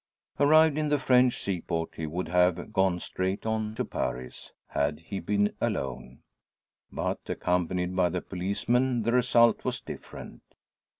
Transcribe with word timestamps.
Arrived 0.39 0.79
in 0.79 0.89
the 0.89 0.97
French 0.97 1.39
seaport, 1.43 1.93
he 1.95 2.07
would 2.07 2.27
have 2.27 2.73
gone 2.73 2.99
straight 2.99 3.45
on 3.45 3.75
to 3.75 3.85
Paris 3.85 4.51
had 4.69 4.99
he 5.01 5.19
been 5.19 5.53
alone. 5.61 6.23
But 6.91 7.19
accompanied 7.27 7.95
by 7.95 8.09
the 8.09 8.21
policeman 8.23 9.03
the 9.03 9.11
result 9.11 9.63
was 9.63 9.79
different. 9.79 10.41